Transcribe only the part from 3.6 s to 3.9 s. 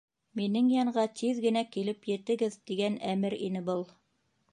был.